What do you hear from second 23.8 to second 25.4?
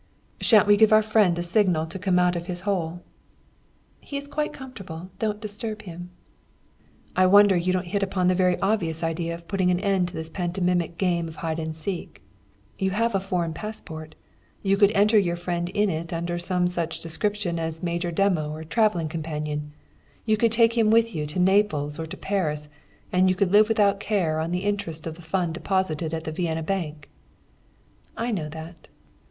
care on the interest of the